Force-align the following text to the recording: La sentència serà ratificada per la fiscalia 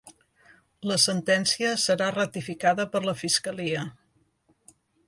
La 0.91 0.97
sentència 1.03 1.75
serà 1.83 2.09
ratificada 2.17 2.89
per 2.95 3.05
la 3.07 3.17
fiscalia 3.23 3.89